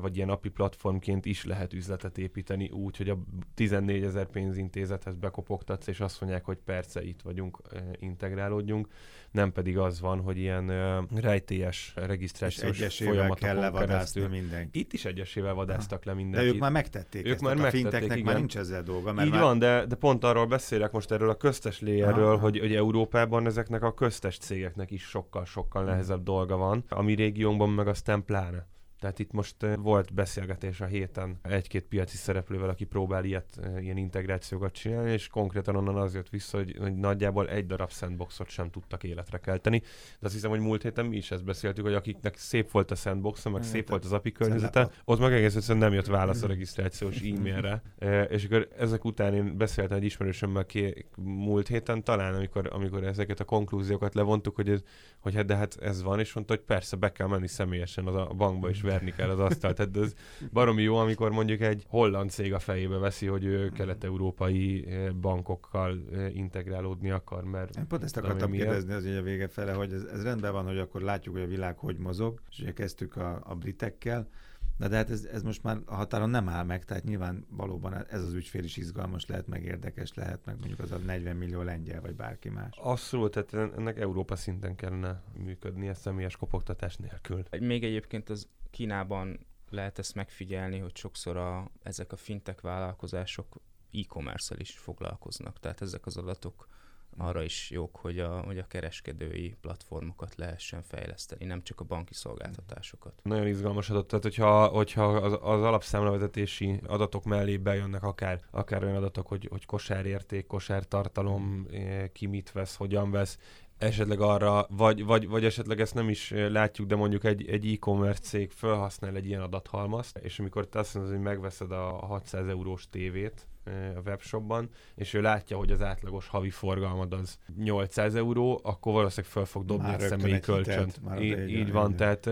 vagy 0.00 0.16
ilyen 0.16 0.28
API 0.28 0.48
platformként 0.48 1.26
is 1.26 1.44
lehet 1.44 1.72
üzletet 1.72 2.18
építeni 2.18 2.70
úgy, 2.70 2.96
hogy 2.96 3.08
a 3.08 3.18
14 3.54 4.02
ezer 4.02 4.26
pénzintézethez 4.26 5.16
bekopogtatsz, 5.16 5.86
és 5.86 6.00
azt 6.00 6.20
mondják, 6.20 6.44
hogy 6.44 6.58
perce 6.64 7.02
itt 7.04 7.20
vagyunk, 7.22 7.58
integrálódjunk, 7.98 8.88
nem 9.30 9.52
pedig 9.52 9.78
az 9.78 10.00
van, 10.00 10.20
hogy 10.20 10.38
ilyen 10.38 10.66
rejtélyes 11.14 11.92
regisztrációs 11.96 12.96
folyamatokon 12.96 13.60
kell 13.60 13.70
keresztül. 13.70 14.28
mindenki. 14.28 14.78
Itt 14.78 14.92
is 14.92 15.04
egyesével 15.04 15.54
vadáztak 15.54 16.04
le 16.04 16.14
mindenkit. 16.14 16.48
De 16.48 16.54
ők 16.54 16.60
már 16.60 16.70
megtették 16.70 17.26
ők 17.26 17.32
ezt, 17.32 17.42
már 17.42 17.56
megtették, 17.56 17.86
a 17.86 17.90
finteknek 17.90 18.18
igen. 18.18 18.32
már 18.32 18.36
nincs 18.36 18.56
ezzel 18.56 18.82
dolga. 18.82 19.12
Mert 19.12 19.26
Így 19.26 19.32
már... 19.32 19.42
van, 19.42 19.58
de, 19.58 19.86
de 19.86 19.94
pont 19.94 20.24
arról 20.24 20.46
beszélek 20.46 20.92
most 20.92 21.10
erről 21.10 21.30
a 21.30 21.36
köztes 21.36 21.80
léjerről, 21.80 22.36
hogy, 22.36 22.58
hogy 22.58 22.74
Európában 22.74 23.46
ezeknek 23.46 23.82
a 23.82 23.94
köztes 23.94 24.38
cégeknek 24.38 24.90
is 24.90 25.02
sokkal-sokkal 25.02 25.84
nehezebb 25.84 26.22
dolga 26.22 26.56
van, 26.56 26.84
a 26.88 27.02
mi 27.02 27.14
régiónkban 27.14 27.70
meg 27.70 27.88
aztán 27.88 28.24
pláne. 28.24 28.72
Tehát 29.04 29.18
itt 29.18 29.32
most 29.32 29.56
volt 29.76 30.14
beszélgetés 30.14 30.80
a 30.80 30.86
héten 30.86 31.38
egy-két 31.42 31.84
piaci 31.84 32.16
szereplővel, 32.16 32.68
aki 32.68 32.84
próbál 32.84 33.24
ilyet, 33.24 33.60
ilyen 33.80 33.96
integrációkat 33.96 34.72
csinálni, 34.72 35.10
és 35.10 35.28
konkrétan 35.28 35.76
onnan 35.76 35.96
az 35.96 36.14
jött 36.14 36.28
vissza, 36.28 36.56
hogy, 36.56 36.76
hogy 36.80 36.94
nagyjából 36.94 37.48
egy 37.48 37.66
darab 37.66 37.90
sandboxot 37.90 38.48
sem 38.48 38.70
tudtak 38.70 39.04
életre 39.04 39.38
kelteni. 39.38 39.78
De 39.78 40.26
azt 40.26 40.32
hiszem, 40.32 40.50
hogy 40.50 40.60
múlt 40.60 40.82
héten 40.82 41.06
mi 41.06 41.16
is 41.16 41.30
ezt 41.30 41.44
beszéltük, 41.44 41.84
hogy 41.84 41.94
akiknek 41.94 42.36
szép 42.36 42.70
volt 42.70 42.90
a 42.90 42.94
sandbox, 42.94 43.44
meg 43.44 43.62
szép 43.62 43.88
volt 43.88 44.04
az 44.04 44.12
API 44.12 44.32
környezete, 44.32 44.90
ott 45.04 45.18
meg 45.18 45.32
egész 45.32 45.54
egyszerűen 45.54 45.84
nem 45.84 45.92
jött 45.92 46.06
válasz 46.06 46.42
a 46.42 46.46
regisztrációs 46.46 47.20
e-mailre. 47.36 47.82
és 48.28 48.44
akkor 48.44 48.68
ezek 48.78 49.04
után 49.04 49.34
én 49.34 49.56
beszéltem 49.56 49.96
egy 49.96 50.04
ismerősömmel 50.04 50.64
ki 50.64 51.06
múlt 51.16 51.68
héten, 51.68 52.04
talán 52.04 52.34
amikor, 52.34 52.68
amikor 52.72 53.04
ezeket 53.04 53.40
a 53.40 53.44
konklúziókat 53.44 54.14
levontuk, 54.14 54.54
hogy, 54.54 54.68
ez, 54.68 54.82
hogy 55.18 55.34
hát 55.34 55.46
de 55.46 55.56
hát 55.56 55.76
ez 55.80 56.02
van, 56.02 56.20
és 56.20 56.32
mondta, 56.32 56.54
hogy 56.54 56.62
persze 56.62 56.96
be 56.96 57.12
kell 57.12 57.26
menni 57.26 57.48
személyesen 57.48 58.06
az 58.06 58.14
a 58.14 58.26
bankba 58.36 58.68
és 58.68 58.80
verni 58.94 59.12
kell 59.16 59.30
az 59.30 59.38
asztalt. 59.38 59.76
Tehát 59.76 59.96
ez 59.96 60.14
baromi 60.52 60.82
jó, 60.82 60.96
amikor 60.96 61.30
mondjuk 61.30 61.60
egy 61.60 61.84
holland 61.88 62.30
cég 62.30 62.52
a 62.52 62.58
fejébe 62.58 62.98
veszi, 62.98 63.26
hogy 63.26 63.44
ő 63.44 63.70
kelet-európai 63.70 64.86
eh, 64.86 65.12
bankokkal 65.12 66.04
eh, 66.12 66.36
integrálódni 66.36 67.10
akar, 67.10 67.44
mert... 67.44 67.76
Én 67.76 67.86
pont 67.86 68.02
ezt 68.02 68.16
akartam 68.16 68.50
miért. 68.50 68.64
kérdezni 68.64 68.92
az 68.92 69.18
a 69.18 69.22
vége 69.22 69.48
fele, 69.48 69.72
hogy 69.72 69.92
ez, 69.92 70.02
ez 70.02 70.22
rendben 70.22 70.52
van, 70.52 70.66
hogy 70.66 70.78
akkor 70.78 71.02
látjuk, 71.02 71.34
hogy 71.34 71.44
a 71.44 71.48
világ 71.48 71.78
hogy 71.78 71.96
mozog, 71.96 72.40
és 72.50 72.58
ugye 72.58 72.72
kezdtük 72.72 73.16
a, 73.16 73.40
a 73.44 73.54
britekkel, 73.54 74.28
Na 74.76 74.88
de 74.88 74.96
hát 74.96 75.10
ez, 75.10 75.24
ez 75.24 75.42
most 75.42 75.62
már 75.62 75.78
a 75.84 75.94
határon 75.94 76.30
nem 76.30 76.48
áll 76.48 76.64
meg, 76.64 76.84
tehát 76.84 77.04
nyilván 77.04 77.46
valóban 77.50 78.06
ez 78.06 78.22
az 78.22 78.32
ügyfél 78.32 78.64
is 78.64 78.76
izgalmas 78.76 79.26
lehet, 79.26 79.46
meg 79.46 79.64
érdekes 79.64 80.14
lehet, 80.14 80.44
meg 80.44 80.58
mondjuk 80.58 80.78
az 80.78 80.92
a 80.92 80.96
40 80.96 81.36
millió 81.36 81.62
lengyel, 81.62 82.00
vagy 82.00 82.14
bárki 82.14 82.48
más. 82.48 82.76
Abszolút, 82.76 83.44
tehát 83.44 83.72
ennek 83.76 83.98
Európa 83.98 84.36
szinten 84.36 84.74
kellene 84.74 85.22
működnie 85.36 85.94
személyes 85.94 86.36
kopogtatás 86.36 86.96
nélkül. 86.96 87.42
Még 87.60 87.84
egyébként 87.84 88.28
az 88.28 88.48
Kínában 88.70 89.46
lehet 89.70 89.98
ezt 89.98 90.14
megfigyelni, 90.14 90.78
hogy 90.78 90.96
sokszor 90.96 91.36
a, 91.36 91.70
ezek 91.82 92.12
a 92.12 92.16
fintek 92.16 92.60
vállalkozások 92.60 93.60
e-commerce-el 93.92 94.60
is 94.60 94.78
foglalkoznak, 94.78 95.60
tehát 95.60 95.80
ezek 95.80 96.06
az 96.06 96.16
adatok 96.16 96.68
arra 97.16 97.42
is 97.42 97.70
jók, 97.70 97.96
hogy 97.96 98.18
a, 98.18 98.40
hogy 98.40 98.58
a 98.58 98.66
kereskedői 98.66 99.56
platformokat 99.60 100.34
lehessen 100.36 100.82
fejleszteni, 100.82 101.44
nem 101.44 101.62
csak 101.62 101.80
a 101.80 101.84
banki 101.84 102.14
szolgáltatásokat. 102.14 103.12
Nagyon 103.22 103.46
izgalmas 103.46 103.90
adat, 103.90 104.06
tehát 104.06 104.24
hogyha, 104.24 104.66
hogyha 104.66 105.04
az, 105.04 105.32
az 105.32 105.62
alapszámlavezetési 105.62 106.80
adatok 106.86 107.24
mellé 107.24 107.56
bejönnek 107.56 108.02
akár, 108.02 108.40
akár 108.50 108.84
olyan 108.84 108.96
adatok, 108.96 109.26
hogy, 109.26 109.48
hogy 109.50 109.66
kosárérték, 109.66 110.46
kosártartalom, 110.46 111.66
eh, 111.72 112.08
ki 112.12 112.26
mit 112.26 112.52
vesz, 112.52 112.76
hogyan 112.76 113.10
vesz, 113.10 113.38
esetleg 113.78 114.20
arra, 114.20 114.66
vagy, 114.70 115.04
vagy, 115.04 115.28
vagy 115.28 115.44
esetleg 115.44 115.80
ezt 115.80 115.94
nem 115.94 116.08
is 116.08 116.30
látjuk, 116.30 116.88
de 116.88 116.96
mondjuk 116.96 117.24
egy, 117.24 117.48
egy 117.48 117.66
e-commerce 117.72 118.22
cég 118.22 118.50
felhasznál 118.50 119.16
egy 119.16 119.26
ilyen 119.26 119.40
adathalmazt, 119.40 120.16
és 120.16 120.38
amikor 120.38 120.66
te 120.68 120.78
azt 120.78 120.94
mondod, 120.94 121.12
hogy 121.12 121.22
megveszed 121.22 121.70
a 121.72 121.82
600 121.82 122.46
eurós 122.46 122.88
tévét, 122.90 123.46
a 123.66 124.00
webshopban, 124.04 124.68
és 124.94 125.14
ő 125.14 125.20
látja, 125.20 125.56
hogy 125.56 125.70
az 125.70 125.82
átlagos 125.82 126.28
havi 126.28 126.50
forgalmad 126.50 127.12
az 127.12 127.38
800 127.56 128.14
euró, 128.14 128.60
akkor 128.62 128.92
valószínűleg 128.92 129.32
fel 129.32 129.44
fog 129.44 129.64
dobni 129.64 129.86
már 129.86 130.00
egy 130.00 130.08
személyi 130.08 130.40
kölcsönt. 130.40 131.00
Így, 131.20 131.48
így 131.48 131.72
van, 131.72 131.96
tehát 131.96 132.30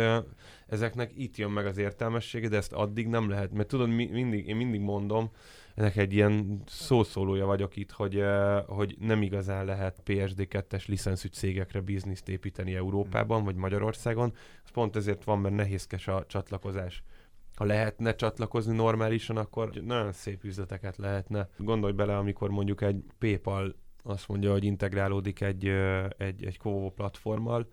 ezeknek 0.66 1.10
itt 1.16 1.36
jön 1.36 1.50
meg 1.50 1.66
az 1.66 1.76
értelmessége, 1.76 2.48
de 2.48 2.56
ezt 2.56 2.72
addig 2.72 3.06
nem 3.06 3.28
lehet, 3.28 3.52
mert 3.52 3.68
tudod, 3.68 3.88
mindig, 3.88 4.46
én 4.46 4.56
mindig 4.56 4.80
mondom, 4.80 5.30
ennek 5.74 5.96
egy 5.96 6.12
ilyen 6.12 6.62
szószólója 6.66 7.46
vagyok 7.46 7.76
itt, 7.76 7.90
hogy, 7.90 8.24
hogy 8.66 8.96
nem 8.98 9.22
igazán 9.22 9.64
lehet 9.64 10.02
PSD2-es 10.06 10.86
licenszű 10.86 11.28
cégekre 11.28 11.80
bizniszt 11.80 12.28
építeni 12.28 12.74
Európában 12.74 13.44
vagy 13.44 13.54
Magyarországon. 13.54 14.32
Ez 14.64 14.70
pont 14.70 14.96
ezért 14.96 15.24
van, 15.24 15.38
mert 15.38 15.54
nehézkes 15.54 16.08
a 16.08 16.24
csatlakozás 16.28 17.02
ha 17.62 17.68
lehetne 17.68 18.14
csatlakozni 18.14 18.76
normálisan, 18.76 19.36
akkor 19.36 19.70
nagyon 19.70 20.12
szép 20.12 20.44
üzleteket 20.44 20.96
lehetne. 20.96 21.48
Gondolj 21.56 21.92
bele, 21.92 22.16
amikor 22.16 22.50
mondjuk 22.50 22.80
egy 22.80 23.04
PayPal 23.18 23.74
azt 24.02 24.28
mondja, 24.28 24.52
hogy 24.52 24.64
integrálódik 24.64 25.40
egy, 25.40 25.66
egy, 26.18 26.44
egy 26.44 26.58
Kovo 26.58 26.90
platformmal, 26.90 27.68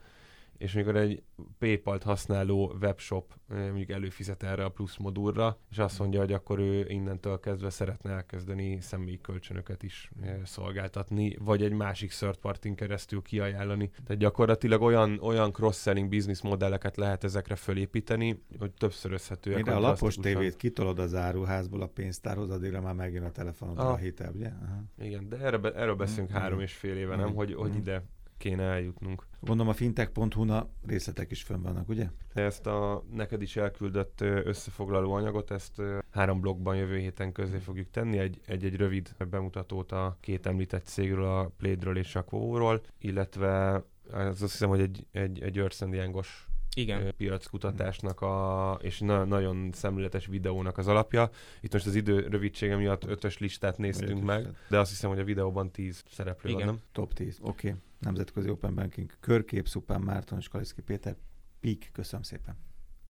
és 0.59 0.75
amikor 0.75 0.95
egy 0.95 1.23
PayPal-t 1.57 2.03
használó 2.03 2.75
webshop 2.81 3.33
mondjuk 3.47 3.89
előfizet 3.89 4.43
erre 4.43 4.63
a 4.63 4.69
plusz 4.69 4.97
modulra, 4.97 5.57
és 5.71 5.77
azt 5.77 5.99
mondja, 5.99 6.19
hogy 6.19 6.33
akkor 6.33 6.59
ő 6.59 6.85
innentől 6.87 7.39
kezdve 7.39 7.69
szeretne 7.69 8.11
elkezdeni 8.11 8.81
személyi 8.81 9.21
kölcsönöket 9.21 9.83
is 9.83 10.11
szolgáltatni, 10.43 11.35
vagy 11.39 11.63
egy 11.63 11.71
másik 11.71 12.11
third 12.11 12.37
party 12.37 12.73
keresztül 12.75 13.21
kiajánlani. 13.21 13.89
Tehát 13.89 14.21
gyakorlatilag 14.21 14.81
olyan, 14.81 15.19
olyan 15.21 15.51
cross-selling 15.51 16.09
business 16.09 16.41
modelleket 16.41 16.97
lehet 16.97 17.23
ezekre 17.23 17.55
fölépíteni, 17.55 18.43
hogy 18.59 18.71
többszörözhetőek. 18.71 19.57
Mire 19.57 19.75
a 19.75 19.79
lapos 19.79 20.15
tévét 20.15 20.55
kitolod 20.55 20.99
az 20.99 21.15
áruházból 21.15 21.81
a 21.81 21.87
pénztárhoz, 21.87 22.49
addigra 22.49 22.81
már 22.81 22.93
megjön 22.93 23.23
a 23.23 23.31
telefonodra 23.31 23.83
ah. 23.83 23.93
a 23.93 23.97
hitel, 23.97 24.31
ugye? 24.35 24.47
Aha. 24.47 24.83
Igen, 24.97 25.29
de 25.29 25.37
erre, 25.37 25.71
erről 25.73 25.95
beszélünk 25.95 26.31
mm. 26.31 26.35
három 26.35 26.59
és 26.59 26.73
fél 26.73 26.97
éve, 26.97 27.15
mm. 27.15 27.19
nem? 27.19 27.33
Hogy, 27.33 27.53
hogy 27.53 27.71
mm. 27.71 27.77
ide 27.77 28.03
kéne 28.39 28.63
eljutnunk. 28.63 29.27
Gondolom 29.39 29.71
a 29.71 29.73
fintech.hu-na 29.73 30.69
részletek 30.87 31.31
is 31.31 31.43
fönn 31.43 31.61
vannak, 31.61 31.89
ugye? 31.89 32.09
Ezt 32.33 32.67
a 32.67 33.03
neked 33.13 33.41
is 33.41 33.55
elküldött 33.55 34.21
összefoglaló 34.21 35.11
anyagot, 35.11 35.51
ezt 35.51 35.81
három 36.11 36.41
blogban 36.41 36.75
jövő 36.75 36.97
héten 36.97 37.31
közé 37.31 37.57
fogjuk 37.57 37.89
tenni, 37.91 38.17
egy, 38.17 38.41
egy, 38.45 38.65
egy 38.65 38.75
rövid 38.75 39.15
bemutatót 39.29 39.91
a 39.91 40.17
két 40.19 40.45
említett 40.45 40.85
cégről, 40.85 41.25
a 41.25 41.51
Playedről 41.57 41.97
és 41.97 42.15
a 42.15 42.23
Quo-ról, 42.23 42.81
illetve 42.97 43.83
az 44.11 44.41
azt 44.41 44.51
hiszem, 44.51 44.69
hogy 44.69 44.81
egy, 44.81 45.05
egy, 45.11 45.41
egy 45.41 45.55
Youngos 45.79 46.47
igen. 46.73 47.13
piackutatásnak 47.17 48.21
a, 48.21 48.79
és 48.81 48.99
na, 48.99 49.23
nagyon 49.23 49.69
szemléletes 49.73 50.25
videónak 50.25 50.77
az 50.77 50.87
alapja. 50.87 51.29
Itt 51.61 51.73
most 51.73 51.85
az 51.85 51.95
idő 51.95 52.27
rövidsége 52.27 52.75
miatt 52.75 53.05
ötös 53.05 53.37
listát 53.37 53.77
néztünk 53.77 54.11
ötös 54.11 54.23
meg, 54.23 54.47
de 54.69 54.79
azt 54.79 54.89
hiszem, 54.89 55.09
hogy 55.09 55.19
a 55.19 55.23
videóban 55.23 55.71
tíz 55.71 56.03
szereplő 56.11 56.49
Igen. 56.49 56.65
van, 56.65 56.75
nem? 56.75 56.83
Top 56.91 57.13
10, 57.13 57.37
oké. 57.41 57.67
Okay. 57.67 57.79
Nemzetközi 57.99 58.49
Open 58.49 58.75
Banking, 58.75 59.17
Körkép, 59.19 59.67
Szupán 59.67 60.01
Márton 60.01 60.37
és 60.39 60.47
Kaliszki 60.47 60.81
Péter. 60.81 61.15
Pík, 61.59 61.89
köszönöm 61.93 62.23
szépen. 62.23 62.68